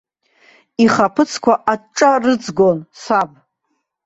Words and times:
Ихаԥыцқәа 0.83 1.53
аҿҿа 1.71 2.11
рыҵгон 2.23 2.79
саб. 3.01 3.31